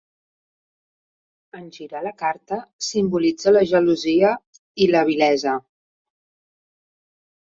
En 1.59 1.67
girar 1.75 2.01
la 2.07 2.13
carta, 2.23 2.57
simbolitza 2.87 3.53
la 3.55 3.63
gelosia 3.75 4.33
i 4.87 4.89
la 4.97 5.07
vilesa. 5.11 5.55